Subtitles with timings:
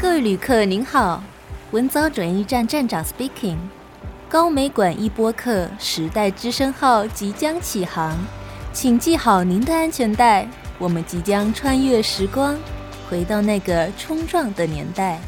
[0.00, 1.20] 各位旅客您好，
[1.72, 3.56] 文藻转运站站长 speaking，
[4.28, 8.16] 高美馆一播客时代之声号即将启航，
[8.72, 10.48] 请系好您的安全带，
[10.78, 12.56] 我们即将穿越时光，
[13.10, 15.18] 回到那个冲撞的年代。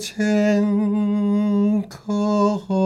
[0.00, 2.79] 千口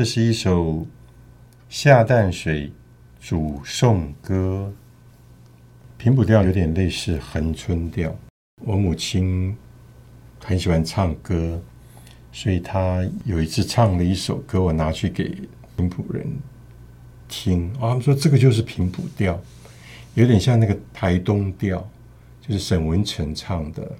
[0.00, 0.86] 这是一首
[1.68, 2.72] 下淡水
[3.20, 4.72] 主颂歌，
[5.98, 8.16] 平谱调有点类似恒春调。
[8.64, 9.54] 我母亲。
[10.42, 11.60] 很喜欢唱歌，
[12.32, 15.36] 所以她有一次唱了一首歌，我拿去给
[15.76, 16.26] 平谱人
[17.28, 17.70] 听。
[17.74, 19.38] 哦，他们说这个就是平谱调，
[20.14, 21.86] 有点像那个台东调，
[22.40, 23.92] 就是沈文成唱的。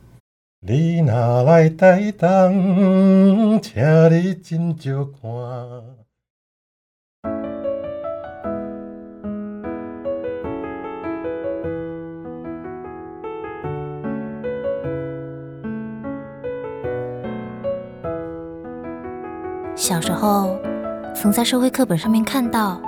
[0.62, 5.22] 你若来台东，请你真少看。
[19.74, 20.58] 小时候，
[21.14, 22.78] 曾在社会课本上面看到，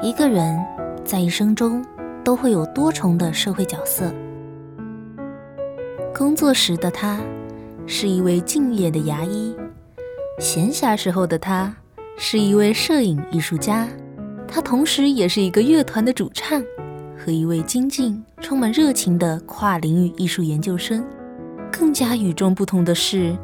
[0.00, 0.64] 一个人
[1.04, 1.84] 在一生中
[2.22, 4.14] 都会有多重的社会角色。
[6.16, 7.20] 工作时的他
[7.88, 9.52] 是一位敬业的牙医，
[10.38, 11.74] 闲暇时候的他
[12.16, 13.88] 是一位摄影艺术家，
[14.46, 16.62] 他同时也是一个乐团的主唱
[17.18, 21.04] 和一位精进、充满热情的跨领域艺术研究生。
[21.72, 23.36] 更加与众不同的是，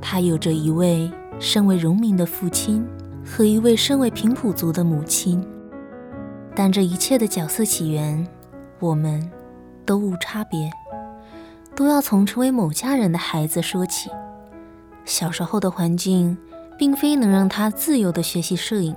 [0.00, 1.10] 他有着一位。
[1.40, 2.84] 身为荣民的父亲
[3.24, 5.40] 和一位身为平埔族的母亲，
[6.52, 8.26] 但这一切的角色起源，
[8.80, 9.24] 我们
[9.86, 10.68] 都无差别，
[11.78, 14.10] 都要从成为某家人的孩子说起。
[15.04, 16.36] 小时候的环境，
[16.76, 18.96] 并非能让他自由地学习摄影，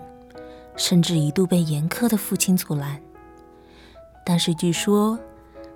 [0.75, 2.99] 甚至一度被严苛的父亲阻拦。
[4.25, 5.19] 但是据说，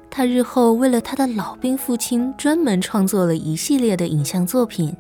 [0.10, 4.98] 他日后为了他的老兵父亲，专门创作了一系列的影像作品。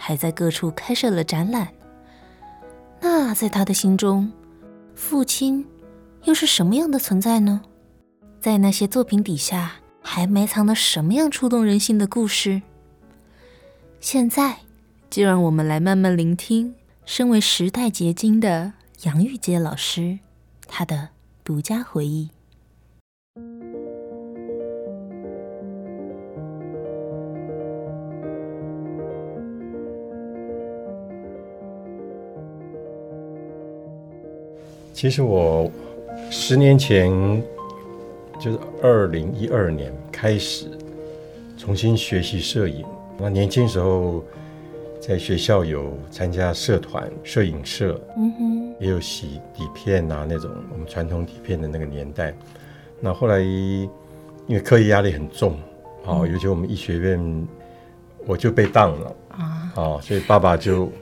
[0.00, 1.68] 还在各处开设了展览。
[3.00, 4.30] 那在他的心中，
[4.94, 5.66] 父亲
[6.24, 7.62] 又是什么样的存在呢？
[8.38, 9.72] 在那些作品底下，
[10.10, 12.62] 还埋藏了什么样触动人心的故事？
[14.00, 14.60] 现在，
[15.10, 16.74] 就让我们来慢慢聆听，
[17.04, 20.18] 身为时代结晶的杨玉洁老师，
[20.66, 21.10] 他的
[21.44, 22.30] 独家回忆。
[34.94, 35.70] 其实我
[36.30, 37.12] 十年前
[38.38, 40.66] 就是二零一二年开始
[41.56, 42.84] 重新学习摄影。
[43.18, 44.24] 那年轻时候
[45.00, 52.32] 在学校有参加社团、摄影社，嗯哼，也有洗底片啊那种我们传统底片的那个年代。
[53.00, 53.90] 那后来因
[54.50, 55.58] 为课业压力很重，
[56.06, 57.48] 啊，尤其我们医学院，
[58.24, 60.92] 我就被当了啊，哦，所以爸爸就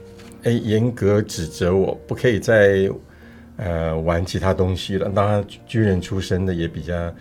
[0.43, 2.89] 哎严格指责我不可以再。
[3.57, 5.09] 呃，玩其他东西了。
[5.09, 7.13] 当然，军人出身的也比较，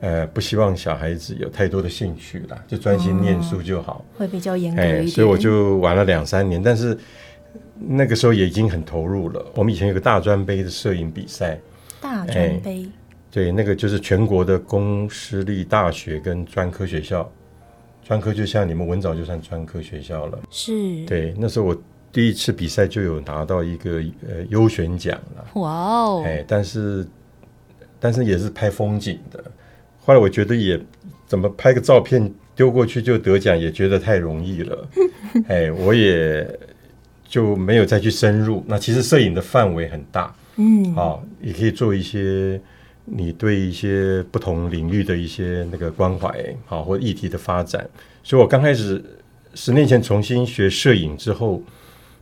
[0.00, 4.04] 呃，不希望小孩子有太多的兴趣了，就专心念书就好。
[4.16, 5.08] 哦、会比较严格一点。
[5.08, 6.96] 所以我就玩了两三年，但是
[7.78, 9.44] 那个时候也已经很投入了。
[9.54, 11.58] 我们以前有个大专杯的摄影比赛，
[12.02, 12.86] 大专杯。
[13.30, 17.30] 对，那个就是全国的公私立大学跟专科学校，
[18.06, 20.38] 专科就像你们文藻就算专科学校了。
[20.50, 21.04] 是。
[21.06, 21.82] 对，那时候我。
[22.10, 26.22] 第一次比赛就有拿到一个呃优选奖了，哇哦！
[26.24, 27.06] 哎，但是
[28.00, 29.44] 但是也是拍风景的，
[30.00, 30.80] 后来我觉得也
[31.26, 34.88] 怎么拍个照片丢过去就得奖，也觉得太容易了。
[35.48, 36.48] 哎，我也
[37.28, 38.64] 就没有再去深入。
[38.66, 42.58] 那其实摄影的范围很大，嗯，好，也可以做一些
[43.04, 47.86] 你对一些不同领域的一些那个关怀，好，或议题的发展。
[48.24, 49.04] 所以我刚开始
[49.54, 51.62] 十年前重新学摄影之后。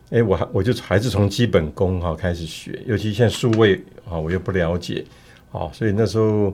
[0.09, 3.75] 哎，我还我就还是从基本功哈开始学，尤其现在数位
[4.09, 5.03] 啊，我又不了解，
[5.51, 6.53] 啊，所以那时候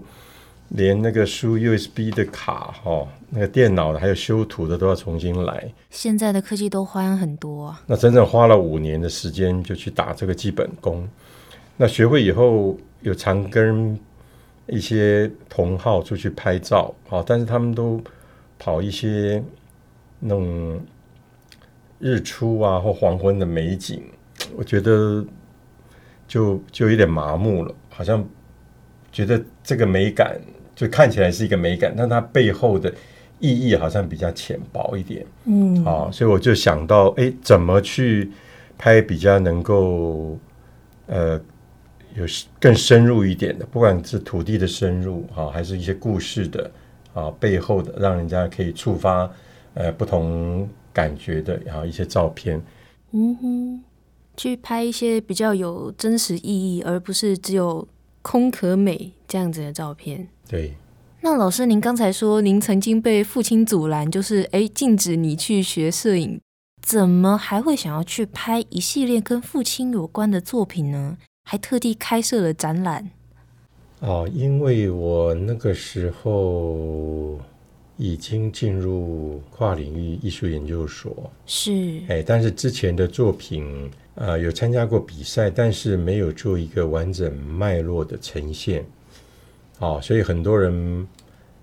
[0.70, 5.72] 连那个输 USB 的卡哈，那个电脑的还有修图的都要重新来。
[5.92, 7.80] 现在的科技都花样很多啊。
[7.86, 11.08] 那整整花了五年的时间就去打这个基本功。
[11.78, 13.96] 那学会以后，有常跟
[14.66, 18.02] 一些同好出去拍照，啊，但是他们都
[18.58, 19.44] 跑一些
[20.20, 20.82] 那种。
[22.04, 24.04] 日出啊，或黄昏的美景，
[24.58, 25.26] 我觉得
[26.28, 28.28] 就就有点麻木了，好像
[29.10, 30.38] 觉得这个美感
[30.76, 32.94] 就看起来是一个美感，但它背后的
[33.40, 35.26] 意义好像比较浅薄一点。
[35.46, 38.30] 嗯，啊，所以我就想到，哎，怎么去
[38.78, 40.38] 拍比较能够
[41.08, 41.40] 呃
[42.16, 42.26] 有
[42.60, 46.70] 更深入一点的，不管是土地的深入啊，还是一些故事的
[47.14, 49.32] 啊背后的，让人家可以触发
[49.76, 50.68] 呃不同。
[50.94, 52.62] 感觉的，然后一些照片，
[53.12, 53.84] 嗯哼，
[54.38, 57.88] 去拍一些比较有真实意义，而不是只有
[58.22, 60.28] 空壳美这样子的照片。
[60.48, 60.74] 对。
[61.22, 66.40] 那老师，您刚才说您曾经被父亲阻拦，就是诶禁止你去学摄影，
[66.82, 71.18] 怎么还会想要去拍一系列跟父亲有关的作品呢？
[71.50, 73.10] 还特地开设了展览。
[74.02, 77.40] 哦，因为我那个时候。
[78.04, 81.72] 已经进入跨领域艺术研究所，是
[82.10, 83.66] 哎，但是之前的作品
[84.14, 88.86] 啊、呃，有参加过比赛，但是没有做一个完整脉络的呈现，
[89.80, 91.08] 哦，所以很多人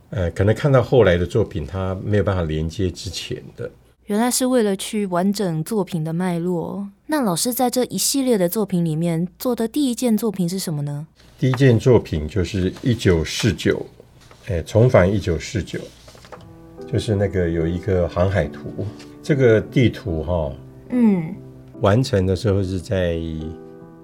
[0.09, 3.71] 呃，可能看到后来的作品，他没有办法连接之前的。
[4.07, 6.89] 原来是为了去完整作品的脉络。
[7.09, 11.07] 那老师在这一系列的作品里面做的第一件作品是什么呢？
[11.39, 13.85] 第一件作品就是一九四九，
[14.47, 15.79] 哎，重返一九四九。
[16.91, 18.85] 就是那个有一个航海图，
[19.23, 20.53] 这个地图哈、哦，
[20.89, 21.33] 嗯，
[21.81, 23.13] 完成的时候是在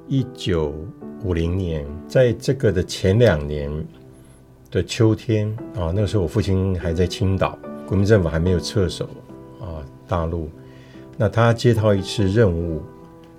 [0.06, 0.72] 一九
[1.24, 3.68] 五零年，在这个的前两年
[4.70, 9.08] 的秋天啊，那个时候我父亲还在青岛，国民政府还没有撤守
[9.60, 10.48] 啊大陆，
[11.16, 12.80] 那他接到一次任务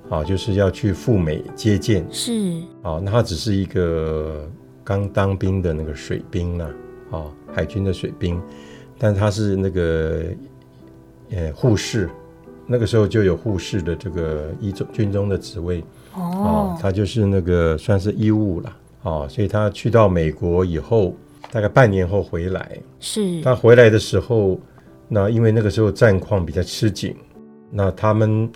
[0.09, 2.33] 啊，就是要去赴美接见，是。
[2.81, 4.45] 啊，那他只是一个
[4.83, 6.69] 刚当兵的那个水兵呢，
[7.11, 7.23] 啊，
[7.53, 8.41] 海军的水兵。
[8.97, 10.23] 但他是那个
[11.31, 12.09] 呃护士，
[12.65, 15.83] 那个时候就有护士的这个一中军中的职位。
[16.13, 21.15] 哦，他就是那个算是医务了哦，所以他去到美国以后，
[21.51, 23.39] 大概半年后回来，是。
[23.41, 24.59] 他回来的时候，
[25.07, 27.15] 那因为那个时候战况比较吃紧，
[27.69, 28.49] 那他们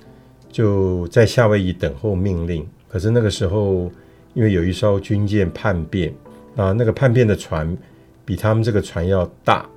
[0.50, 3.92] 就在夏威夷等候命令，可是那个时候
[4.34, 6.12] 因为有一艘军舰叛变，
[6.56, 7.78] 啊，那个叛变的船
[8.26, 9.70] 比他们这个船要大。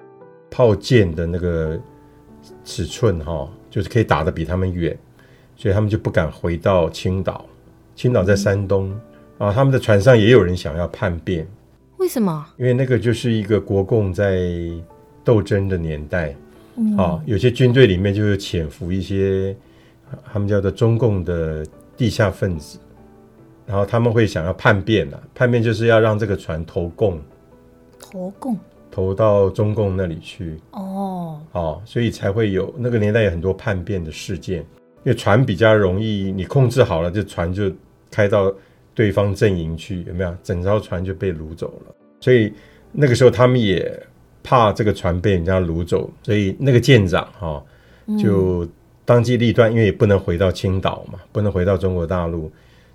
[0.54, 1.76] 炮舰的那个
[2.64, 4.96] 尺寸哈，就是可以打得比他们远，
[5.56, 7.44] 所以他们就不敢回到青岛。
[7.96, 8.96] 青岛在山东
[9.36, 11.44] 啊，他们的船上也有人想要叛变。
[11.96, 12.46] 为什么？
[12.56, 14.48] 因为那个就是一个国共在
[15.24, 16.32] 斗争的年代
[16.76, 19.56] 嗯啊，有些军队里面就是潜伏一些
[20.32, 22.78] 他们叫做中共的地下分子，
[23.66, 27.20] 然后他们会想要叛变啊，叛变就是要让这个船投共，
[27.98, 28.56] 投共。
[28.94, 34.60] 投到中共那里去哦，哦，所以才会有那个年代有很多叛变的事件，
[35.02, 37.68] 因为船比较容易，你控制好了，这船就
[38.08, 38.54] 开到
[38.94, 40.32] 对方阵营去，有没有？
[40.44, 41.94] 整艘船就被掳走了。
[42.20, 42.52] 所以
[42.92, 44.00] 那个时候他们也
[44.44, 47.48] 怕这个船被人家掳走，所以那个舰长哈、
[48.06, 48.64] 哦、就
[49.04, 52.48] 当机立断，因为也不能回到青岛嘛，不能回到中国大陆，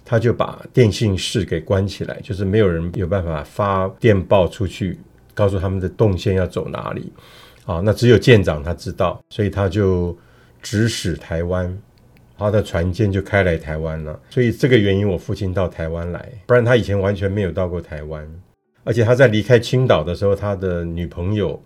[0.05, 4.97] 他就把电信室给关起来，就是没有人有办法发电报出去。
[5.39, 7.13] 告诉他们的动线要走哪里，
[7.65, 10.13] 啊，那只有舰长他知道，所以他就
[10.61, 11.81] 指使台湾，
[12.37, 14.19] 他的船舰就开来台湾了。
[14.29, 18.29] 所以这个原因，我父亲到台湾来，不然他以前完全没有到过台湾。
[18.83, 21.57] 而且他在离开青岛的时候，他的女朋友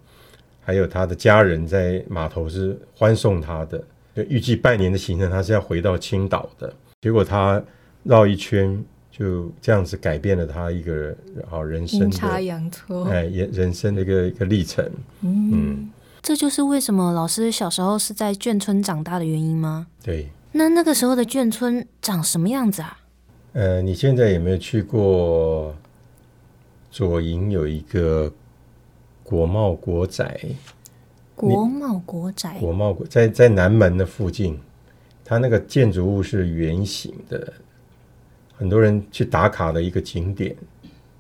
[0.62, 3.84] 还有他的家人在码头是欢送他的，
[4.16, 6.72] 就预计半年的行程，他是要回到青岛的。
[7.02, 7.60] 结果他
[8.04, 8.86] 绕一圈。
[9.16, 11.16] 就这样子改变了他一个
[11.48, 14.84] 好人生的阴差阳错，哎，人人生的一个一个历程。
[15.22, 15.90] 嗯，嗯，
[16.20, 19.86] 这就是为什么老师小时候是在眷村长大的原因吗？
[20.04, 20.30] 对。
[20.52, 22.98] 那那个时候的眷村长什么样子啊？
[23.54, 25.76] 呃，你现在有没有去过
[26.90, 28.34] 左营有一个
[29.24, 30.42] 国贸国宅。
[31.36, 34.60] 国贸国宅，国贸国在在南门的附近，
[35.26, 37.54] 它那个建筑物是圆形的，
[38.56, 40.56] 很多人去打卡的一个景点。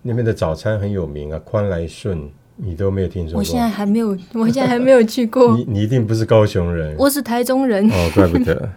[0.02, 3.40] 那边的早餐很有名啊，宽来顺，你都没有听说过？
[3.40, 5.56] 我现在还没有，我现在还没有去过。
[5.56, 7.90] 你你一定不是高雄人，我是台中人。
[7.90, 8.70] 哦，怪不得，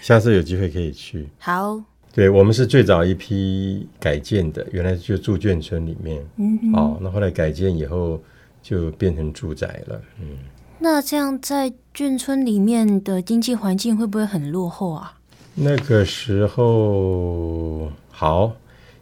[0.00, 1.28] 下次有机会可以去。
[1.38, 1.78] 好，
[2.14, 6.24] 对，我们是最早一批改建的，原来就住眷村里面。
[6.38, 8.18] 嗯哼，哦，那后来改建以后
[8.62, 10.00] 就变成住宅了。
[10.20, 10.38] 嗯。
[10.78, 15.15] 那这样在眷村里面的经济环境会不会很落后啊？
[15.58, 18.52] 那个时候好，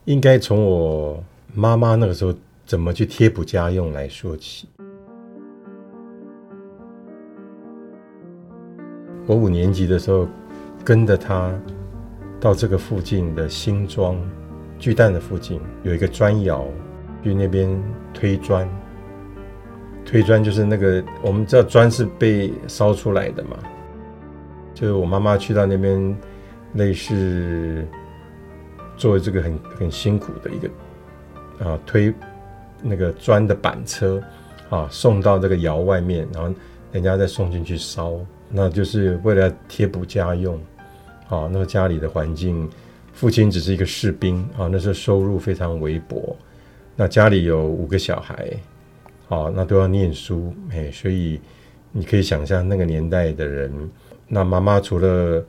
[0.05, 1.21] 应该从我
[1.53, 2.33] 妈妈那个时候
[2.65, 4.69] 怎么去贴补家用来说起。
[9.27, 10.29] 我五年级的时候，
[10.85, 11.53] 跟着她
[12.39, 14.17] 到这个附近的新庄
[14.79, 16.65] 巨蛋的附近有一个砖窑，
[17.25, 17.69] 去那边
[18.13, 18.69] 推砖。
[20.05, 23.59] 推砖就是那个，我们知道砖是被烧出来的嘛，
[24.73, 26.17] 就是我妈妈去到那边，
[26.75, 27.85] 类似
[28.97, 32.13] 做这个很很辛苦的一个啊推
[32.83, 34.23] 那个砖的板车
[34.71, 36.55] 啊送到这个窑外面，然后
[36.93, 38.15] 人家再送进去烧，
[38.49, 40.55] 那就是为了贴补家用
[41.29, 41.49] 啊。
[41.51, 42.69] 那个家里的环境，
[43.13, 46.37] 父亲只是一个士兵啊，那时候收入非常微薄，
[46.95, 48.49] 那家里有五个小孩。
[49.31, 51.41] 啊，那都要念书，哎，所以
[51.93, 53.73] 你可以想象那个年代的人，
[54.29, 55.43] 那妈妈除了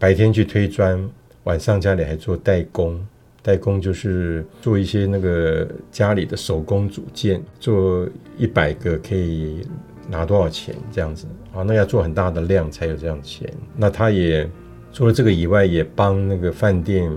[0.00, 0.98] 白天去推砖，
[1.44, 2.98] 晚上家里还做代工，
[3.42, 9.60] 代工就是做一些那个家里的手工组件，做一百个可以
[10.08, 13.46] 拿多少钱这样子，啊，那要做很大的量才有这样钱。
[13.76, 14.48] 那他也
[14.90, 17.12] 除了这个以外，也帮那个饭店，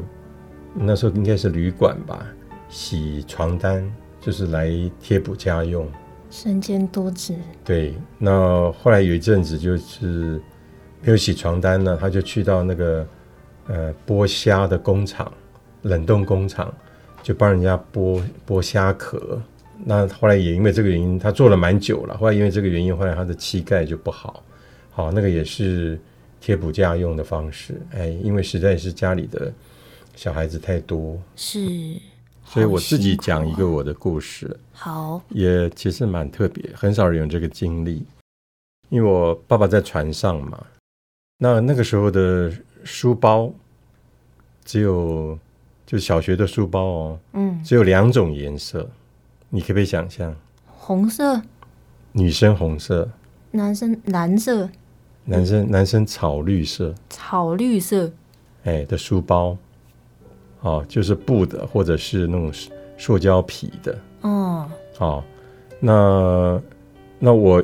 [0.73, 2.27] 那时候应该是旅馆吧，
[2.67, 4.69] 洗床单，就是来
[5.01, 5.89] 贴补家用。
[6.29, 7.93] 身兼多职，对。
[8.17, 10.41] 那后来有一阵子就是
[11.03, 13.05] 没有洗床单呢，他就去到那个
[13.67, 15.31] 呃剥虾的工厂，
[15.81, 16.73] 冷冻工厂，
[17.21, 19.41] 就帮人家剥剥虾壳。
[19.85, 22.17] 那后来也因为这个原因，他做了蛮久了。
[22.17, 24.41] 后来因为这个原因，后来他的膝盖就不好。
[24.91, 25.99] 好，那个也是
[26.39, 27.81] 贴补家用的方式。
[27.93, 29.51] 哎，因为实在是家里的
[30.15, 31.19] 小孩子太多。
[31.35, 31.59] 是。
[32.45, 38.05] 所以我自己讲一个我的故事，好，也其实蛮特别，很少人有这个经历。
[38.89, 40.63] 因为我爸爸在船上嘛，
[41.37, 42.51] 那那个时候的
[42.83, 43.51] 书包
[44.63, 45.37] 只有
[45.85, 48.89] 就小学的书包哦，嗯，只有两种颜色，
[49.49, 50.33] 你可不可以想象？
[50.65, 51.41] 红色，
[52.11, 53.09] 女生红色，
[53.51, 54.69] 男生蓝色，
[55.25, 58.11] 男生男生草绿色，草绿色，
[58.63, 59.57] 哎的书包。
[60.61, 62.49] 哦，就是布的，或者是那种
[62.97, 63.99] 塑胶皮的。
[64.21, 64.65] 哦，
[64.97, 65.21] 好，
[65.81, 66.61] 那
[67.19, 67.61] 那我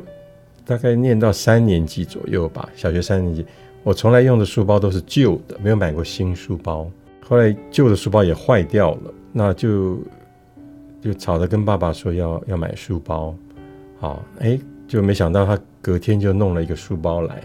[0.70, 3.44] 大概念到三年级左右吧，小学三年级，
[3.82, 6.88] 我从来用的书包都是旧的，没有买过新书包。
[7.28, 9.98] 后来旧的书包也坏掉了，那就
[11.02, 13.34] 就吵着跟爸爸说要要买书包。
[14.00, 17.42] 好，哎，就没想到他隔天就弄了一个书包来。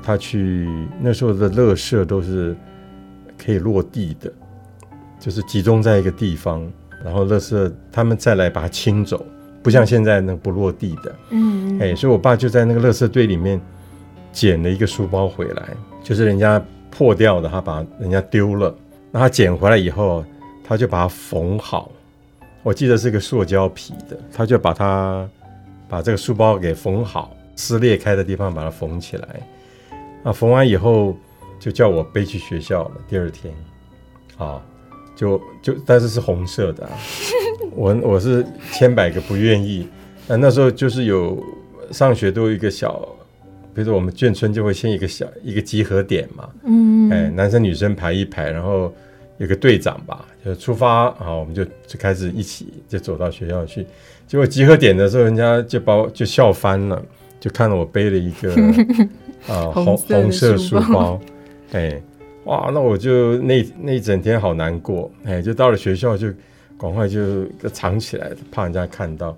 [0.00, 0.68] 他去
[1.00, 2.54] 那时候的乐社都是
[3.36, 4.32] 可以落地的。
[5.18, 6.70] 就是集中在一个地方，
[7.04, 9.26] 然后乐社他们再来把它清走，
[9.64, 11.16] 不像现在那不落地的。
[11.30, 13.58] 嗯，哎，所以我爸就在那个垃圾堆里面
[14.30, 15.70] 捡了一个书包回来，
[16.02, 18.72] 就是人家破掉的，他把人家丢了，
[19.10, 20.22] 那他捡回来以后，
[20.62, 21.90] 他就把它缝好。
[22.62, 25.26] 我记得是个塑胶皮的，他就把它
[25.88, 29.28] 把这个书包给缝好，撕裂开的地方把它缝起来。
[30.24, 31.16] 啊，缝完以后
[31.58, 32.90] 就叫我背去学校了。
[33.08, 33.54] 第二天，
[34.36, 34.60] 啊。
[35.16, 36.90] 就就但是是红色的，啊，
[37.74, 39.88] 我我是千百个不愿意。
[40.26, 41.42] 那那时候就是有
[41.90, 43.06] 上学都有一个小，
[43.74, 48.92] 比如说我们眷村就会先一个小一个集合点嘛，嗯，哎，男生女生排一排，然后
[49.38, 53.86] 有个队长吧，就出发，啊我们就就开始一起就走到学校去。
[54.26, 57.02] 结果集合点的时候，人家就把我就笑翻了，
[57.38, 58.54] 就看到我背了一个
[59.46, 61.20] 啊红红色书包，
[61.72, 62.00] 哎。
[62.44, 66.28] 哇，那我就那那一整天好难过，哎，就到了学校就
[66.78, 69.36] 赶快就藏起来，怕人家看到。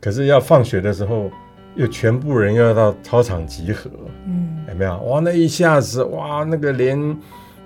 [0.00, 1.30] 可是要放学的时候，
[1.74, 3.90] 又全部人要到操场集合，
[4.26, 4.96] 嗯，有没有？
[5.00, 7.16] 哇，那一下子，哇，那个连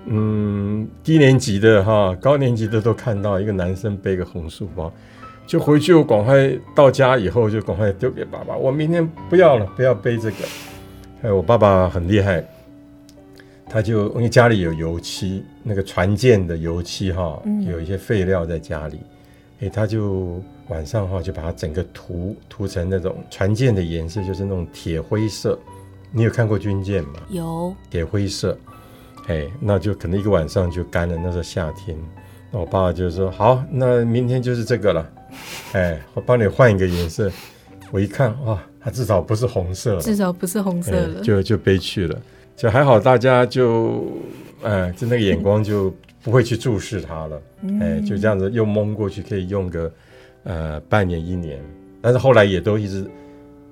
[0.05, 4.91] 嗯低年级的哈，高年级的都看到一个男生背个红书包，
[5.45, 10.37] 就回去我赶快到家以后就赶快丢给爸爸，我明天不要了，不要背这个。
[11.21, 12.43] 哎，我爸爸很厉害。
[13.71, 18.99] 他就因为家里有油漆，那个船舰的油漆哈，有一些废料在家里，
[19.61, 25.57] 哎，他就晚上的话就把它整个涂涂成那种船舰的颜色，就是那种铁灰色。
[26.11, 27.21] 你有看过军舰吗？
[27.29, 27.73] 有。
[27.89, 28.57] 铁灰色，
[29.27, 31.15] 哎，那就可能一个晚上就干了。
[31.15, 31.97] 那是夏天，
[32.51, 35.09] 那我爸爸就说：“好，那明天就是这个了。
[35.71, 37.31] ”哎，我帮你换一个颜色。
[37.89, 42.21] 我一看，哇，它至少不是红色了，至少不是红色了，就就悲去了。
[42.61, 44.05] 就还好，大家就，
[44.61, 45.91] 哎，就那个眼光就
[46.21, 47.41] 不会去注视它了。
[47.81, 49.91] 哎，就这样子又蒙过去，可以用个
[50.43, 51.59] 呃半年一年。
[52.03, 53.09] 但是后来也都一直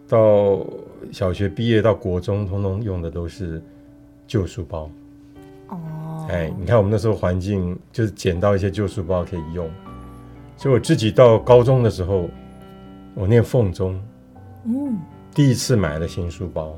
[0.07, 0.65] 到
[1.11, 3.61] 小学毕业到国中，通通用的都是
[4.25, 4.89] 旧书包。
[5.67, 9.69] 哦，哎，你看我们那时候环境就是捡到一些旧书包可以用。
[10.57, 12.27] 所以我自己到高中的时候，
[13.13, 14.01] 我念凤中。
[14.65, 14.97] 嗯，
[15.31, 16.75] 第一次买了新书包，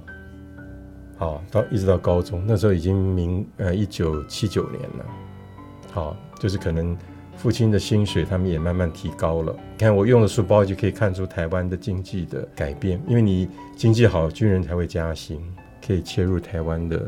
[1.21, 5.05] 好，到一直到高中，那时候已经明呃一九七九年了，
[5.91, 6.97] 好，就是可能
[7.37, 9.55] 父亲的薪水他们也慢慢提高了。
[9.77, 15.39] 你看我用的书包就可以看出台湾的经济的改变，因为你经济好，军人才会加薪，
[15.85, 17.07] 可以切入台湾的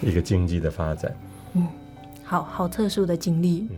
[0.00, 1.14] 一个经济的发展。
[1.52, 1.68] 嗯，
[2.24, 3.68] 好好特殊的经历。
[3.70, 3.76] 嗯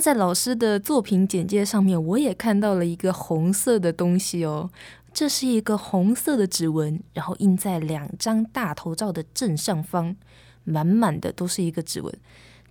[0.00, 4.70] 在老师的作品简介上面，我也看到了一个红色的东西哦。
[5.12, 10.14] 这是一个红色的指纹，然后印在两张大头照的正上方，
[10.62, 12.12] 满满的都是一个指纹。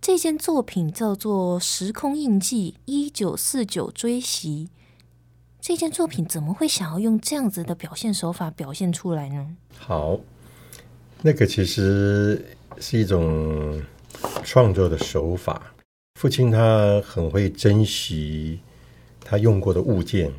[0.02, 4.70] 这件作品叫做《时空印记：一九四九追袭》。
[5.60, 9.58] 这件作品怎么会想要用这样子的表现手法表现出来呢？
[9.78, 10.18] 好，
[11.22, 12.42] 那个其实
[12.80, 13.82] 是一种
[14.46, 15.74] 创作的手法。
[16.20, 18.60] 父亲他很会珍惜
[19.24, 20.30] 他用过的物件，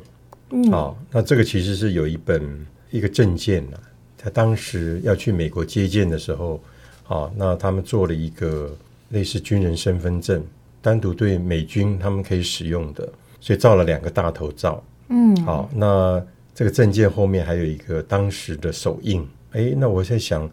[0.51, 3.77] 嗯，好，那这个其实是有一本一个证件呐，
[4.15, 6.61] 他当时要去美国接见的时候，
[7.01, 8.71] 好，那他们做了一个
[9.09, 10.45] 类似军人身份证，
[10.83, 20.47] 单独对美军他们可以使用的，所以照了两个大头照，嗯，好，那这个证件后面还有一个当时的手印，哎，那我在想，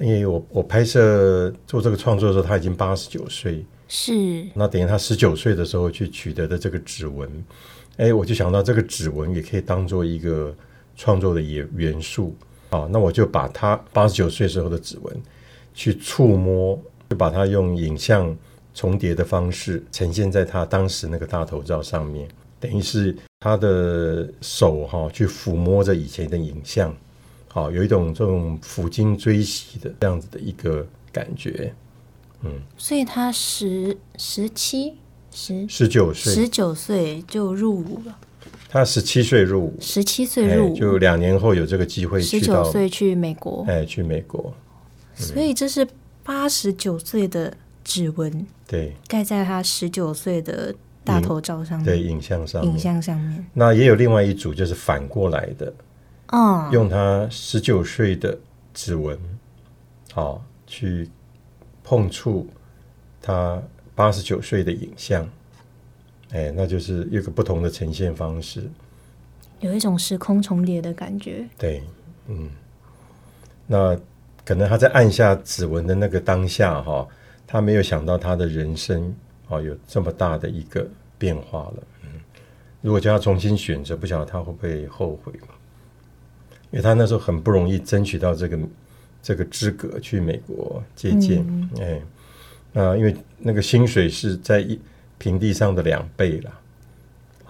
[0.00, 3.64] 因为我我拍摄做这个创作的时候，他已经八十九岁。
[3.96, 7.30] 是，那等于他十九岁的时候去取得的这个指纹，
[7.96, 10.52] 哎，我就想到这个指纹也可以当做一个
[10.96, 12.34] 创作的元元素
[12.70, 12.88] 啊。
[12.90, 15.16] 那我就把他八十九岁时候的指纹
[15.74, 16.76] 去触摸，
[17.08, 18.36] 就把它用影像
[18.74, 22.26] 重叠的方式呈现在他当时那个大头照上面，
[22.58, 26.92] 等于是他的手哈去抚摸着以前的影像，
[27.46, 31.72] 好，有一种这种抚今追昔的这样子的一个感觉。
[32.44, 34.98] 嗯，所以他十十七
[35.32, 38.18] 十十九岁，十九岁就入伍了。
[38.68, 44.52] 他十七岁入伍，十七岁入伍，就两年后有这个机会去到，十九岁去美国，哎，去美国。
[45.14, 45.86] 所以这是
[46.22, 53.46] 八十九岁的指纹，对，盖在他十九岁的大头照上面，对，影像上，影像上面。
[53.54, 55.72] 那也有另外一组，就是反过来的，
[56.28, 58.36] 哦，用他十九岁的
[58.74, 59.18] 指纹，
[60.12, 61.08] 好去。
[61.84, 62.48] 碰触
[63.20, 63.62] 他
[63.94, 65.28] 八十九岁的影像，
[66.32, 68.64] 哎，那就是一个不同的呈现方式，
[69.60, 71.46] 有一种时空重叠的感觉。
[71.58, 71.82] 对，
[72.26, 72.48] 嗯，
[73.66, 73.94] 那
[74.44, 77.06] 可能他在按下指纹的那个当下，哈，
[77.46, 79.14] 他没有想到他的人生
[79.48, 81.82] 哦有这么大的一个变化了。
[82.02, 82.08] 嗯，
[82.80, 85.32] 如果叫他重新选择，不晓得他会不会后悔？
[86.70, 88.58] 因为他那时候很不容易争取到这个。
[89.24, 94.78] 这个资格去美国借鉴，嗯、哎，啊，因为那个薪水是在一
[95.16, 96.50] 平地上的两倍了，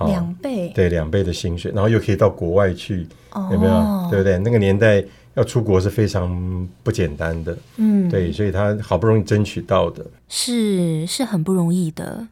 [0.06, 4.08] 两倍，对，两倍的薪水，然后又可以到国外去，哦、有没有？
[4.08, 4.38] 对不对？
[4.38, 12.28] 那个年代要出国是非常不简单的，嗯，对，所以他好不容易争取到的，是是很不容易的。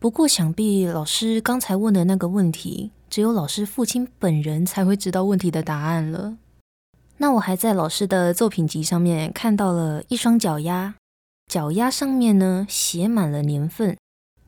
[0.00, 6.34] 不过，想必老师刚才问的那个问题，只有老师父亲本人才会知道问题的答案了。
[7.22, 10.94] 那我还在老师的作品集上面看到了一双脚丫，
[11.48, 13.94] 脚丫上面呢写满了年份，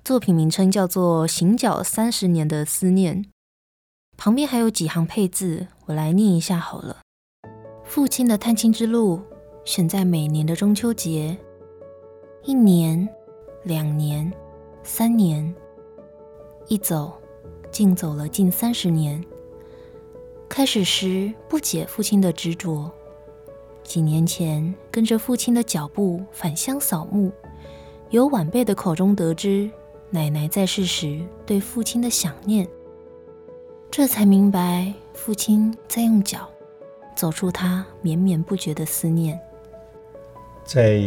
[0.03, 3.25] 作品名称叫做《行脚三十年的思念》，
[4.17, 6.97] 旁边还有几行配字，我来念一下好了。
[7.85, 9.21] 父亲的探亲之路
[9.67, 11.37] 选在每年的中秋节，
[12.43, 13.07] 一年、
[13.65, 14.33] 两年、
[14.83, 15.55] 三年，
[16.69, 17.13] 一走，
[17.71, 19.23] 竟走了近三十年。
[20.53, 22.91] 开始时不解父亲的执着，
[23.83, 27.33] 几年前跟着父亲的脚步返乡扫墓，
[28.11, 29.71] 由晚辈的口中得知
[30.11, 32.69] 奶奶在世时对父亲的想念，
[33.91, 36.47] 这才明白父亲在用脚
[37.17, 39.41] 走出他绵绵不绝的思念。
[40.67, 41.01] 在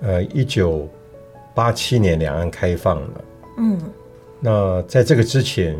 [0.00, 0.88] 呃一九
[1.54, 3.24] 八七年，两岸开放了。
[3.58, 3.80] 嗯，
[4.40, 5.78] 那在这个之前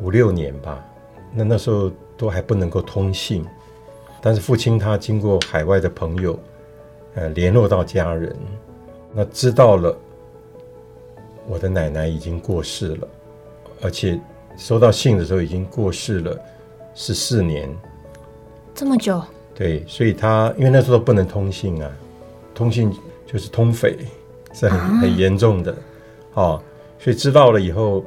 [0.00, 0.84] 五六年吧，
[1.32, 3.44] 那那时候都还不能够通信。
[4.20, 6.38] 但是父亲他经过海外的朋友，
[7.14, 8.34] 呃，联络到家人，
[9.12, 9.96] 那知道了
[11.48, 13.08] 我的奶奶已经过世了，
[13.82, 14.20] 而且
[14.56, 16.38] 收到信的时候已经过世了
[16.94, 17.68] 十四年，
[18.74, 19.20] 这么久？
[19.54, 21.90] 对，所以他因为那时候不能通信啊，
[22.54, 22.94] 通信
[23.26, 23.98] 就是通匪，
[24.54, 25.76] 是很很严重的，
[26.34, 26.62] 哦，
[26.98, 28.04] 所以知道了以后，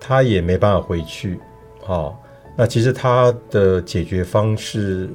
[0.00, 1.38] 他也没办法回去，
[1.86, 2.16] 哦，
[2.56, 5.10] 那其实他的解决方式。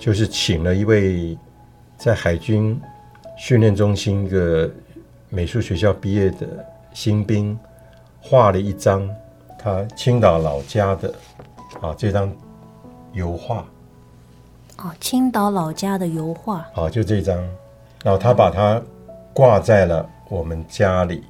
[0.00, 1.36] 就是请了一位
[1.96, 2.80] 在海军
[3.36, 4.70] 训练中心一个
[5.28, 6.46] 美术学校毕业的
[6.94, 7.58] 新兵，
[8.20, 9.10] 画了一张
[9.58, 11.12] 他青岛老家的
[11.80, 12.32] 啊这张
[13.12, 13.66] 油画。
[14.76, 16.64] 哦，青岛老家的油画。
[16.76, 17.36] 啊，就这张，
[18.04, 18.80] 然后他把它
[19.34, 21.24] 挂在了我们家里，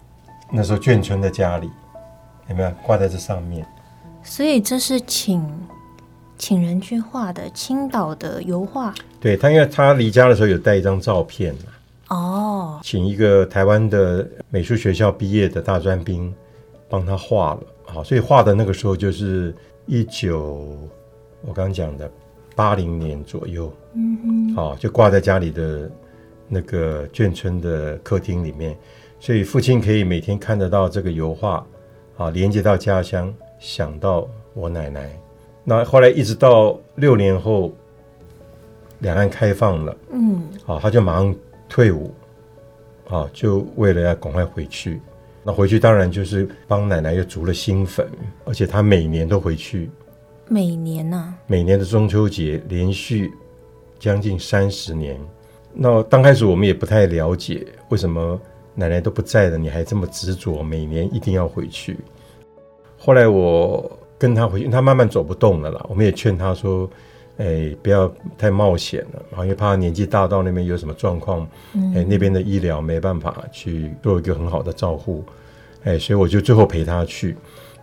[0.50, 1.70] 那时候眷村的家里，
[2.48, 2.70] 有没有？
[2.82, 3.66] 挂在这上面？
[4.22, 5.44] 所以这是请。
[6.40, 11.52] 请人去画的青岛的油画，对他，因为他离家的时候有带一张照片
[12.06, 16.32] 哦，请一个台湾的美术学校毕业的大专兵
[16.88, 19.52] 帮他画了，好，所以画的那个时候就是
[19.87, 20.64] 一九，
[21.42, 22.08] 我刚刚讲的
[22.54, 25.90] 八零年左右，嗯哼，好，就挂在家里的
[26.46, 28.78] 那个眷村的客厅里面，
[29.20, 31.66] 所以父亲可以每天看得到这个油画，
[32.16, 35.11] 啊，连接到家乡，想到我奶奶。
[35.64, 37.72] 那后来一直到六年后，
[39.00, 41.35] 两岸开放了，嗯，啊，他就马上
[41.68, 42.14] 退伍，
[43.09, 45.00] 啊，就为了要赶快回去。
[45.44, 48.09] 那回去当然就是帮奶奶又筑了新坟，
[48.44, 49.90] 而且他每年都回去。
[50.46, 51.35] 每年呐、啊？
[51.46, 53.33] 每年的中秋节，连续
[53.98, 55.20] 将近三十年。
[55.72, 58.40] 那刚开始我们也不太了解，为什么
[58.79, 61.99] 奶奶都不在了，你还这么执着，每年一定要回去。
[62.97, 63.99] 后来我。
[64.21, 65.87] 跟他回去，他慢慢走不动了啦。
[65.88, 66.91] 我们也劝他说
[67.38, 71.49] ：“哎，不要太冒险了，啊，因为怕他年纪大到那边有什么状况，
[71.95, 75.23] 哎，那边的医疗没办法去做一个很好的照护，
[75.85, 77.37] 哎，所以我就最后陪他去。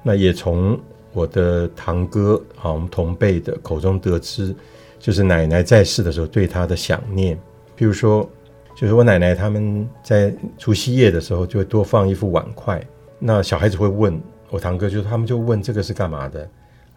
[0.04, 0.78] 那也从
[1.14, 4.54] 我的堂哥啊，我们同辈的口中得知，
[5.00, 7.40] 就是奶奶在世的时候对他的想念。
[7.78, 8.30] 比如说，
[8.76, 12.82] 就是我奶奶他们在除夕夜的时候就会多放一副碗筷，
[13.20, 16.48] 那小孩子会问。”我堂哥就是他们就问这个是干嘛的，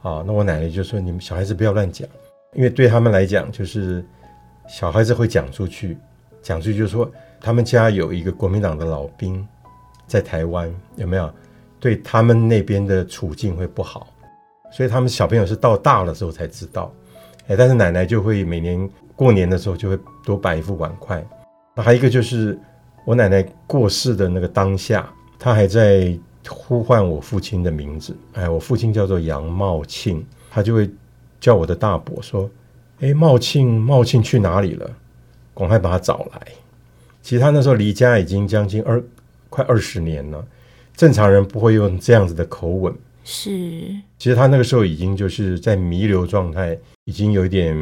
[0.03, 2.07] 啊，那我奶奶就说，你们小孩子不要乱讲，
[2.53, 4.05] 因为对他们来讲就是
[4.69, 5.97] 小孩子会讲出去，
[6.43, 7.11] 讲出去就是说
[7.41, 9.45] 他们家有一个国民党的老兵
[10.07, 11.29] 在台湾，有没有？
[11.81, 14.07] 对他们那边的处境会不好，
[14.71, 16.93] 所以他们小朋友是到大了之后才知道，
[17.49, 21.27] 哎，但是奶奶就会每年过年的时候就会多摆一副碗筷。
[21.79, 22.59] 那还有一个就是
[23.05, 26.19] 我奶奶过世的那个当下，她还在。
[26.51, 30.89] 呼唤我父亲的名字，哎，我父亲叫做杨茂庆，他就会
[31.39, 32.49] 叫我的大伯说
[33.01, 34.91] ：“哎，茂庆，茂庆去哪里了？
[35.55, 36.47] 赶快把他找来。”
[37.21, 39.03] 其实他那时候离家已经将近二
[39.51, 40.43] 快二十年了，
[40.97, 42.95] 正常人不会用这样子的口吻。
[43.25, 43.51] 是，
[44.17, 47.77] 其实他那个时候已经就是在弥留状态，已经有一点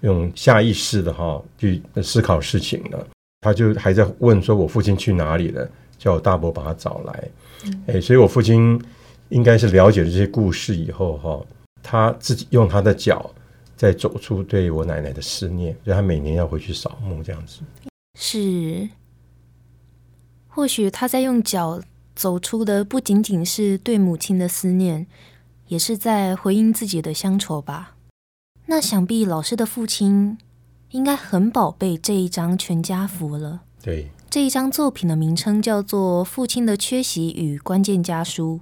[0.00, 3.06] 用下意识的哈去思考事情了。
[3.40, 7.28] 他就还在问说：“我父亲去哪里了？”叫我大伯把他找来。
[7.86, 8.80] 哎，所以我父亲
[9.28, 11.46] 应该是了解了这些故事以后，哈，
[11.82, 13.30] 他自己用他的脚
[13.76, 17.60] 在走出对我奶奶的思念，所以他每年要回去扫墓这样子。
[18.18, 18.88] 是，
[20.48, 21.80] 或许他在用脚
[22.14, 25.06] 走出的不仅仅是对母亲的思念，
[25.68, 27.96] 也是在回应自己的乡愁吧。
[28.70, 30.38] 那想必老师的父亲
[30.90, 33.62] 应该很宝贝这一张全家福了。
[33.82, 34.12] 对。
[34.30, 38.60] 这一张作品的名称叫做《父亲的缺席与关键家书》，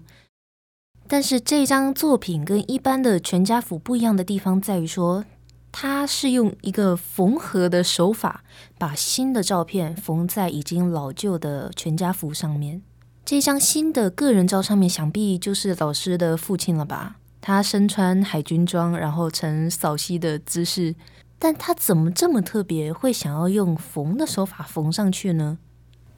[1.07, 5.27] 但是这张作品跟一般的全家福不一样的地方在于说，
[5.71, 8.43] 它是用一个缝合的手法，
[8.79, 12.81] 把新的照片缝在已经老旧的全家福上面。
[13.27, 17.17] 这张新的个人照上面，想必就是老师的父亲了吧？
[17.49, 20.95] 他身穿海军装，然后呈扫膝的姿势。
[21.39, 25.57] 但他怎么这么特别，会想要用缝的手法缝上去呢？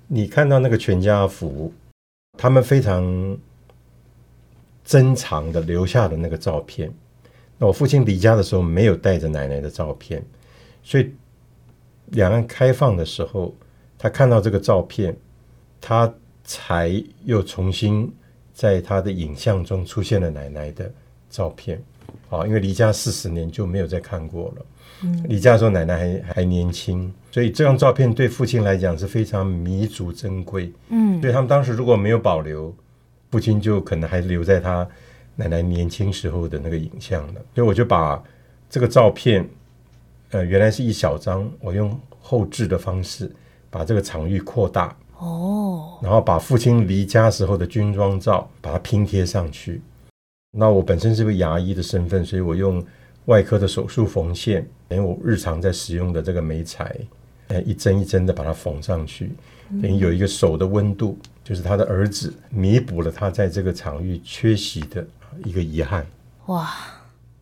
[0.08, 1.72] 你看到那个全家福，
[2.36, 3.38] 他们非常
[4.84, 6.92] 珍藏的留下的那个照片。
[7.58, 10.20] 那我父亲离家的时候没有带着奶奶的照片，
[10.82, 11.14] 所以
[12.06, 13.54] 两岸开放的时候，
[13.96, 15.16] 他看到这个照片，
[15.80, 16.12] 他
[16.42, 16.90] 才
[17.24, 18.12] 又重新
[18.52, 20.92] 在他的影像中出现了奶奶的
[21.30, 21.82] 照片。
[22.28, 24.66] 啊，因为离家四十年就没有再看过了。
[25.02, 30.72] 嗯，离家的时候奶奶还还年轻，所以这张照片对父亲来讲是非常弥足珍贵。
[30.90, 32.72] 嗯，所以他们当时如果没有保留，
[33.30, 34.86] 父亲就可能还留在他
[35.36, 37.40] 奶奶年轻时候的那个影像了。
[37.54, 38.22] 所以我就把
[38.68, 39.48] 这个照片，
[40.30, 43.30] 呃，原来是一小张，我用后置的方式
[43.70, 44.96] 把这个场域扩大。
[45.18, 49.80] 哦，然后把父亲离家时候的军装照把它拼贴上去。
[50.52, 52.84] 那我本身是个牙医的身份，所以我用
[53.26, 56.92] 外科的手术缝线，等于我日常在使用的这个眉材，
[57.48, 59.30] 哎，一针一针的把它缝上去，
[59.80, 65.06] 等于有一个手的温度，就是他的儿子弥补了他在这个场域缺席的
[65.44, 66.04] 一个遗憾。
[66.46, 66.68] 哇，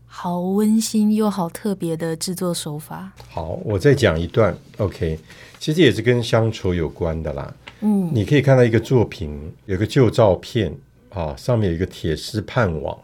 [0.06, 3.10] 好温馨又好特别的制作手法。
[3.30, 5.18] 好，我再讲一段，OK，
[5.58, 7.54] 其实也是跟乡愁有关的啦。
[7.80, 10.76] 嗯，你可以看到一个作品，有个旧照片。
[11.10, 12.96] 啊，上面有一个铁丝盼网，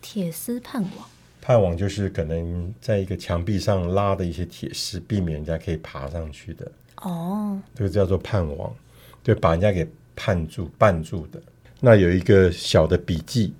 [0.00, 0.92] 铁丝盼网，
[1.40, 6.70] 盼网就是可能在一个墙壁上拉的一些铁丝，避免人家可以爬上去的。
[7.02, 8.74] 哦，这个叫做盼网，
[9.22, 11.40] 对把人家给盼住、绊住的。
[11.80, 13.54] 那有一个小的笔记，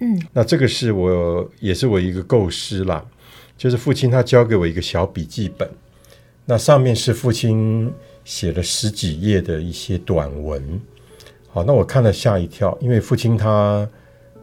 [0.00, 3.04] 嗯，那这个是我也是我一个构思啦，
[3.58, 5.68] 就是父亲他交给我一个小笔记本，
[6.46, 7.92] 那上面是父亲
[8.24, 10.80] 写了十几页的一些短文。
[11.50, 13.88] 好，那我看了吓一跳，因为父亲他，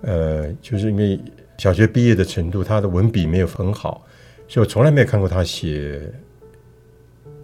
[0.01, 1.19] 呃，就是因为
[1.59, 4.03] 小学毕业的程度，他的文笔没有很好，
[4.47, 6.01] 所以我从来没有看过他写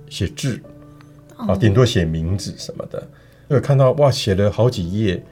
[0.10, 0.60] 写字，
[1.38, 3.08] 啊，顶多写名字什么的。
[3.50, 5.24] 因为看到哇，写了好几页，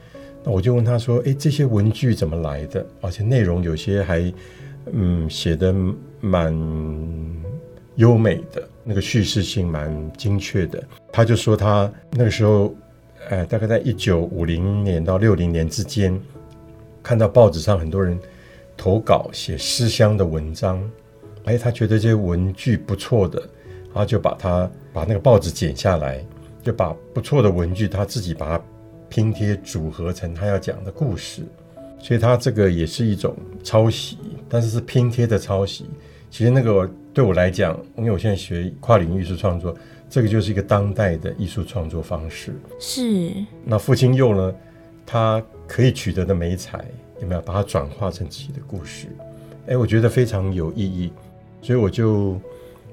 [0.43, 2.85] 那我就问他说：“哎，这些文具怎么来的？
[3.01, 4.31] 而且内容有些还，
[4.93, 5.73] 嗯，写的
[6.21, 6.55] 蛮
[7.95, 12.75] 优美的，那个叙事性蛮精确的。”他就说他那个时候。
[13.27, 16.19] 哎，大概在一九五零年到六零年之间，
[17.03, 18.17] 看到报纸上很多人
[18.75, 20.81] 投稿写思乡的文章，
[21.43, 23.39] 哎，他觉得这些文句不错的，
[23.87, 26.25] 然后就把它把那个报纸剪下来，
[26.63, 28.63] 就把不错的文句他自己把它
[29.09, 31.43] 拼贴组合成他要讲的故事，
[31.99, 35.85] 所以他这个也是一种抄袭，但是是拼贴的抄袭。
[36.31, 39.75] 其实那个对我来讲，因为我现在学跨领域艺术创作。
[40.09, 42.53] 这个就是一个当代的艺术创作方式。
[42.79, 43.31] 是。
[43.63, 44.53] 那父亲用了
[45.05, 46.83] 他可以取得的美彩，
[47.21, 49.07] 有没有把它转化成自己的故事？
[49.67, 51.13] 哎，我觉得非常有意义，
[51.61, 52.39] 所以我就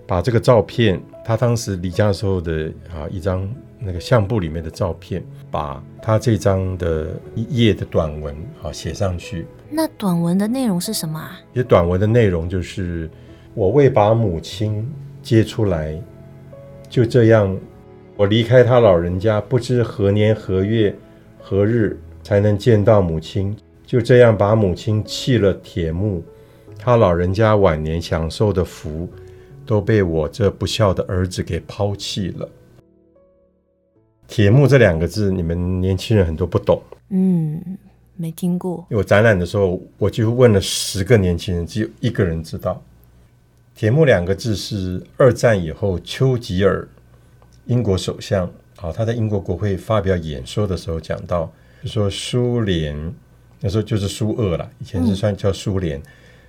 [0.06, 3.48] 把这个照片，他当时离家的时候的啊一张
[3.78, 9.46] 那个相簿里面的照片，把他这张的一页的短文啊写上去。
[9.70, 11.40] 那短文的内容是什么啊？
[11.54, 13.08] 也短文的内容就是
[13.54, 14.86] 我为把母亲
[15.22, 15.98] 接出来。
[16.88, 17.56] 就这样，
[18.16, 20.94] 我离开他老人家，不知何年何月
[21.38, 23.56] 何日才能见到母亲。
[23.84, 26.22] 就这样把母亲弃了铁木，
[26.78, 29.08] 他老人家晚年享受的福，
[29.64, 32.48] 都被我这不孝的儿子给抛弃了。
[34.26, 37.62] 铁木这两个字，你们年轻人很多不懂，嗯，
[38.16, 38.84] 没听过。
[38.90, 42.82] 我展览的时候，我就问了十个年轻人，只有一个人知道。
[43.76, 46.88] 铁幕两个字是二战以后丘吉尔，
[47.66, 53.14] 英国首相啊，他在英国国会发表演说的时候讲到，就说苏联
[53.60, 56.02] 那时候就是苏俄了，以前是算叫苏联，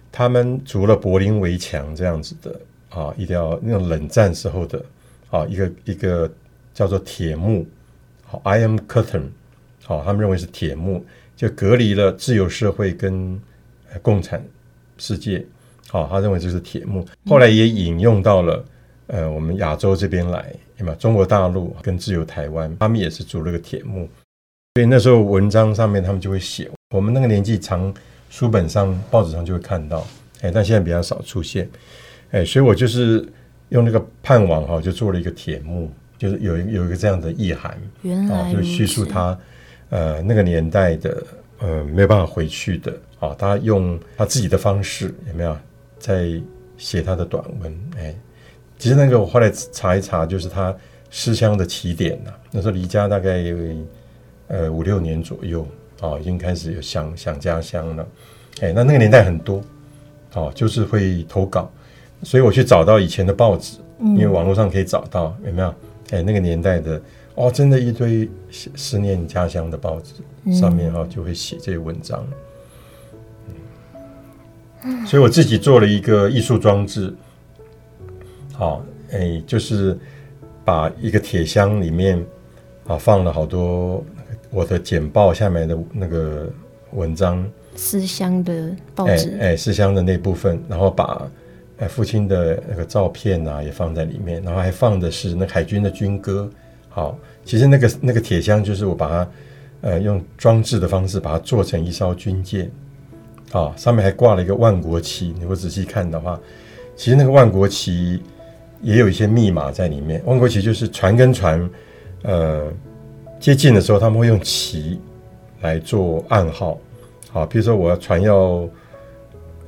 [0.09, 4.81] 他们筑了柏林围墙这样子的啊，一定要那种冷战时候的
[5.29, 6.31] 啊，一个一个
[6.73, 7.67] 叫做铁幕，
[8.23, 9.23] 好，Iron Curtain，
[9.83, 13.37] 好，他们认为是铁幕，就隔离了自由社会跟
[14.01, 14.41] 共产
[14.97, 15.45] 世界。
[15.89, 18.65] 好、哦，他认为这是铁幕，后来也引用到了，
[19.07, 20.93] 呃，我们亚洲这边来，对吗？
[20.99, 24.09] 中国大陆跟自由台湾，他们也是组了个铁幕，
[24.75, 27.93] 所以那时候文章上面他们就会写，我们那个年纪常
[28.29, 30.05] 书本上、报纸上就会看到，
[30.41, 31.69] 哎，但现在比较少出现，
[32.31, 33.25] 哎，所以我就是
[33.69, 39.39] 用那个盼望哈，就做了一个铁幕，就是有一有一个这样的意涵，原来、哦、就叙述他，
[39.89, 41.23] 呃，那个年代的，
[41.59, 45.57] 呃，没有办法回去的，啊、哦，他用他自己的方式，有没有？
[45.99, 46.41] 在
[46.77, 48.15] 写他的短文，哎，
[48.77, 50.75] 其实那个我后来查一查，就是他
[51.09, 52.31] 思乡的起点呐。
[52.51, 53.57] 那时候离家大概有
[54.47, 55.67] 呃五六年左右，
[56.01, 58.07] 哦，已经开始有想想家乡了。
[58.61, 59.61] 哎，那那个年代很多，
[60.33, 61.71] 哦，就是会投稿，
[62.23, 65.73] 所以我去找到以前的报纸，因为网络上可以找到，有没有？
[66.11, 67.01] 哎，那个年代的，
[67.35, 68.29] 哦，真的一堆
[68.75, 72.25] 思念家乡的报纸，上面哈就会写这些文章。
[75.05, 77.13] 所以我自己做了一个艺术装置，
[78.53, 79.97] 好，哎，就是
[80.63, 82.23] 把一个铁箱里面
[82.87, 84.03] 啊放了好多
[84.49, 86.49] 我的简报下面的那个
[86.91, 91.29] 文章，思乡的报纸，哎，思乡的那部分，然后把
[91.79, 96.49] 哎父亲的那个照片啊也放在里面，然后还放的是那海军的军歌。
[96.89, 99.29] 好，其实那个那个铁箱就是我把它
[99.81, 102.71] 呃用装置的方式把它做成一艘军舰，
[103.57, 105.33] 啊，上面还挂了一个万国旗。
[105.35, 106.39] 你如果仔细看的话，
[106.95, 108.21] 其实那个万国旗
[108.81, 110.21] 也有一些密码在里面。
[110.25, 111.69] 万国旗就是船跟船
[112.21, 112.71] 呃
[113.39, 114.99] 接近的时候，他们会用旗
[115.61, 116.77] 来做暗号。
[117.31, 118.69] 好，比如说我要船要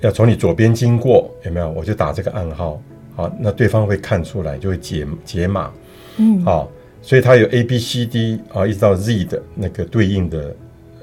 [0.02, 1.70] 要从你左边经过，有没有？
[1.72, 2.82] 我就打这个暗号。
[3.16, 5.72] 好，那对方会看出来，就会解解码。
[6.18, 6.72] 嗯，好，
[7.02, 10.56] 所以它有 A B C D 啊，一直到 Z 的那个对应的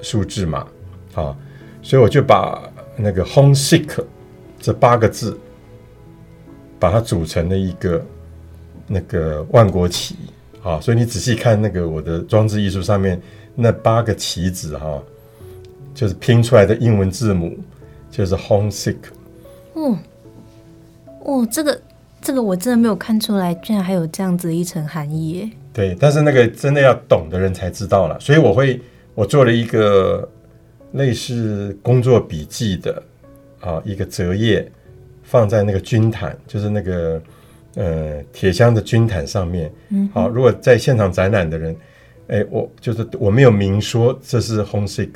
[0.03, 0.66] 数字码。
[1.12, 1.37] 好，
[1.83, 2.62] 所以我就把
[2.96, 4.04] 那个 homesick
[4.61, 5.38] 这八个字，
[6.78, 8.04] 把它组成了一个
[8.87, 10.16] 那个万国旗。
[10.62, 13.20] 啊，所以你仔细看那个我的装置艺术上面
[13.54, 15.02] 那八个旗子哈。
[15.94, 17.56] 就是拼出来的英文字母，
[18.11, 18.96] 就是 homesick。
[19.72, 19.96] 哦，
[21.24, 21.80] 哦，这个
[22.20, 25.50] 这个我真的没有看出来，居然还有这样子一层含义耶。
[25.72, 28.20] 对，但是那个真的要懂的人才知道了。
[28.20, 28.78] 所以我会，
[29.14, 30.28] 我做了一个
[30.96, 33.02] 类似工作笔记的
[33.61, 34.66] 啊一个折页，
[35.22, 37.22] 放在那个军毯，就是那个
[37.74, 39.70] 呃铁箱的军毯上面。
[39.90, 41.76] 嗯，好，如果在现场展览的人，
[42.28, 45.12] 哎，我就是我没有明说这是 homesick。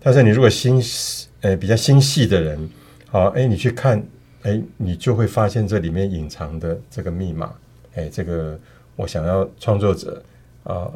[0.00, 2.70] 但是你如果心细，呃，比较心细的人，
[3.08, 4.02] 好，哎，你去看，
[4.42, 7.52] 哎，你就会发现这里面隐藏的这个密码，
[7.96, 8.58] 哎，这个
[8.96, 10.22] 我想要创作者
[10.62, 10.94] 啊、呃、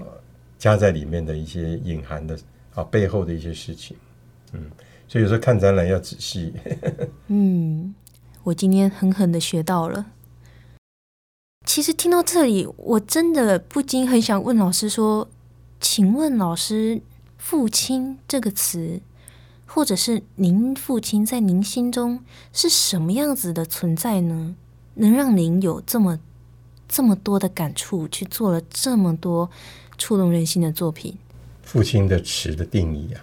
[0.57, 2.39] 加在里面的一些隐含的
[2.75, 3.97] 啊背后的一些事情，
[4.53, 4.71] 嗯，
[5.09, 6.53] 所以有时候看展览要仔细。
[7.29, 7.95] 嗯，
[8.45, 10.07] 我今天狠狠的学到了。
[11.67, 15.29] 其实听到这里，我真的不禁很想问老师说，
[15.81, 17.03] 请问老师。
[17.45, 19.01] 父亲这个词，
[19.67, 22.21] 或者是您父亲在您心中
[22.53, 24.55] 是什么样子的存在呢？
[24.95, 26.21] 能让您有这么
[26.89, 29.51] 这么多的感触，去做了这么多
[29.99, 31.19] 触动人心的作品？
[31.65, 33.21] 父亲的词的定义啊，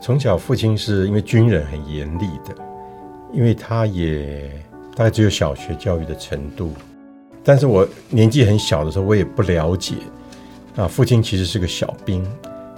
[0.00, 2.54] 从小父亲是因为军人很严厉的，
[3.32, 4.50] 因为他也
[4.96, 6.72] 大概只有小学教育的程度。
[7.44, 9.96] 但是我年纪很小的时候，我也不了解
[10.76, 12.26] 啊，父亲其实是个小兵，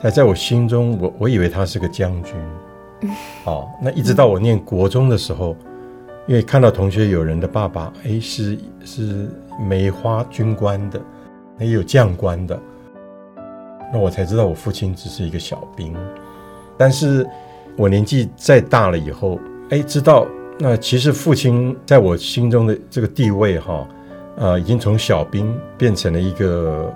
[0.03, 2.35] 但在我心中，我我以为他是个将军。
[3.47, 5.57] 哦，那一直到我念国中的时候，
[6.27, 9.29] 因为看到同学有人的爸爸，哎，是是
[9.61, 11.01] 梅花军官的，
[11.61, 12.61] 也有将官的，
[13.93, 15.97] 那我才知道我父亲只是一个小兵。
[16.77, 17.27] 但是
[17.77, 19.39] 我年纪再大了以后，
[19.71, 20.27] 哎，知道
[20.59, 23.87] 那其实父亲在我心中的这个地位，哈。
[24.35, 26.91] 呃，已经从小兵变成了一个，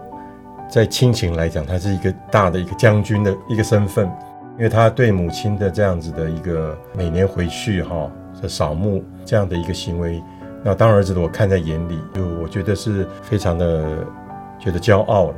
[0.71, 4.11] 在亲情来讲，他是一个大的一个将军的一个身份，
[4.57, 8.11] 因为他对母亲的这样子的一个每年回去哈
[8.41, 10.23] 的扫墓这样的一个行为，
[10.65, 13.85] 那当儿子的我看在眼里，就我觉得是非常的
[14.59, 15.37] 觉得骄傲了，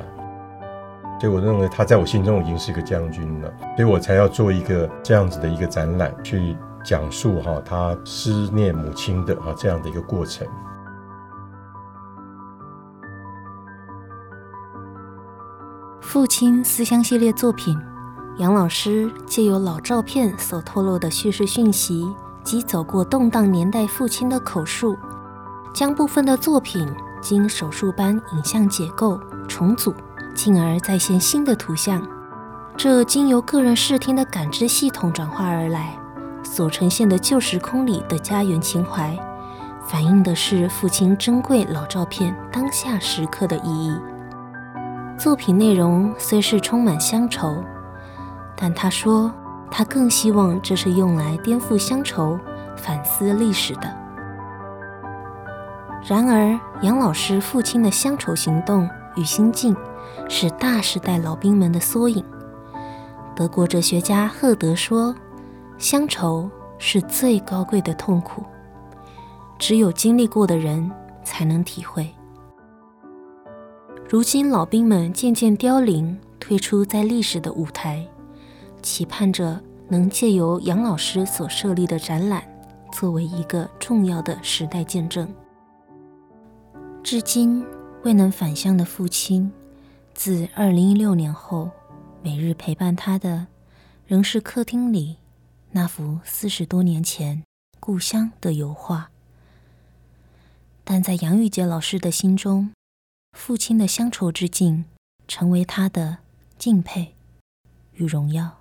[1.20, 10.46] 所以我认为他在我心中已经是一个将军了，所以我才要做一个这样子的一个展览，去讲述哈他思念母亲的哈这样的一个过程。
[16.00, 17.78] 父亲思乡系列作品，
[18.38, 22.08] 杨老师借由老照片所透露的叙事讯息
[22.42, 24.96] 及走过动荡年代父亲的口述，
[25.74, 26.88] 将部分的作品
[27.20, 29.92] 经手术般影像解构重组，
[30.34, 32.00] 进而再现新的图像。
[32.76, 35.92] 这经由个人视听的感知系统转化而来，
[36.44, 39.18] 所呈现的旧时空里的家园情怀，
[39.84, 43.98] 反映的是父亲珍贵老照片当下时刻的意义。
[45.18, 47.64] 作品内容虽是充满乡愁，
[48.54, 49.32] 但他说
[49.68, 52.38] 他更希望这是用来颠覆乡愁、
[52.76, 53.92] 反思历史的。
[56.06, 59.76] 然而，杨老师父亲的乡愁行动与心境
[60.28, 62.24] 是大时代老兵们的缩影。
[63.36, 65.14] 德国哲学家赫德说
[65.78, 68.42] ：“乡愁是最高贵的痛苦，
[69.58, 70.90] 只有经历过的人
[71.22, 72.08] 才能体会。”
[74.08, 78.06] 如今老兵们渐渐凋零，退出在历史的舞台，
[78.82, 82.42] 期盼着能借由杨老师所设立的展览，
[82.90, 85.28] 作为一个重要的时代见证。
[87.02, 87.64] 至今
[88.02, 89.52] 未能返乡的父亲，
[90.18, 91.70] 自二零一六年后，
[92.24, 93.46] 每日陪伴他的，
[94.04, 95.16] 仍是客厅里
[95.70, 97.44] 那幅四十多年前
[97.78, 99.12] 故乡的油画。
[100.82, 102.72] 但在杨玉杰老师的心中，
[103.30, 104.86] 父亲的乡愁之境，
[105.28, 106.18] 成为他的
[106.58, 107.14] 敬佩
[107.92, 108.58] 与荣耀。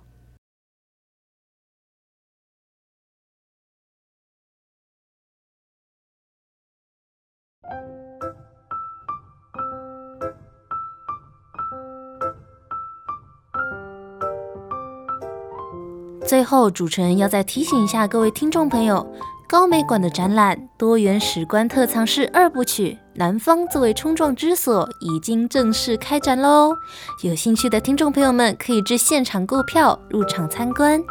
[16.28, 19.14] 最后，主持人要再提醒一下各位听众朋友，
[19.48, 26.74] 高美馆的展览《多元史观特藏室二部曲：南方作为冲撞之所》已经正式开展喽！
[27.22, 31.02] 有兴趣的听众朋友们可以至现场购票入场参观。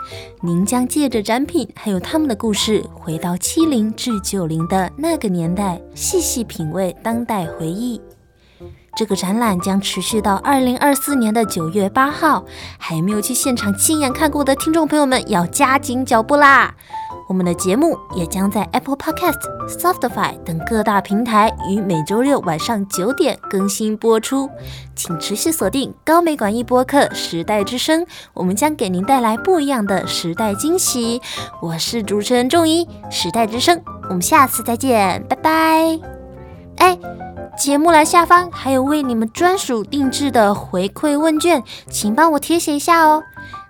[0.43, 7.99] 您将借着展品还有他们的故事，回到七零至九零的那个年代，细细品味当代回忆。
[8.97, 12.43] 这个展览将持续到二零二四年的九月八号，
[12.79, 16.73] 还没有去现场亲眼看过的听众朋友们要加紧脚步啦！
[17.29, 19.37] 我们的节目也将在 Apple Podcast、
[19.69, 24.49] Spotify 等各大平台于每周六晚上九点更新播出，
[24.95, 31.21] 请持续锁定高美馆一播客时代之声，我们将给您带来不一样的时代惊喜。
[31.61, 33.79] 我是主持人仲一，时代之声，
[34.09, 36.16] 我们下次再见，拜拜！
[36.77, 36.97] 哎。
[37.57, 43.23] 节目栏下方还有为你们专属定制的回馈问卷，请帮我填写一下哦。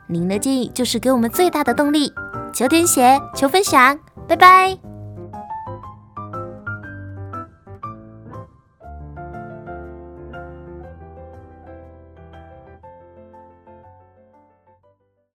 [0.08, 2.12] 您的建议就是给我们最大的动力。
[2.54, 3.98] 求填写，求分享，
[4.28, 4.97] 拜拜。